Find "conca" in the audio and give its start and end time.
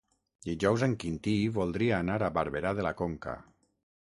3.05-3.37